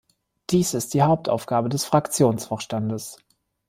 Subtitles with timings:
[0.49, 3.17] Dies ist die Hauptaufgabe des Fraktionsvorstandes.